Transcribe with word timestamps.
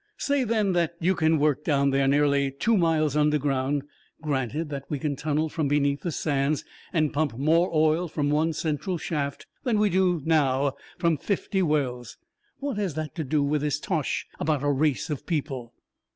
"Say, 0.17 0.43
then, 0.43 0.73
that 0.73 0.95
you 0.99 1.13
can 1.13 1.37
work 1.37 1.63
down 1.63 1.91
there, 1.91 2.07
nearly 2.07 2.49
two 2.49 2.75
miles 2.75 3.15
underground; 3.15 3.83
granted 4.19 4.69
that 4.69 4.85
we 4.89 4.97
can 4.97 5.15
tunnel 5.15 5.47
from 5.47 5.67
beneath 5.67 6.01
the 6.01 6.11
sands 6.11 6.65
and 6.91 7.13
pump 7.13 7.37
more 7.37 7.69
oil 7.71 8.07
from 8.07 8.31
one 8.31 8.53
central 8.53 8.97
shaft 8.97 9.45
than 9.63 9.77
we 9.77 9.91
now 9.91 10.71
do 10.71 10.75
from 10.97 11.17
fifty 11.17 11.61
wells 11.61 12.17
what 12.57 12.77
has 12.77 12.95
that 12.95 13.13
to 13.13 13.23
do 13.23 13.43
with 13.43 13.61
this 13.61 13.79
tosh 13.79 14.25
about 14.39 14.63
a 14.63 14.71
race 14.71 15.11
of 15.11 15.27
people?" 15.27 15.71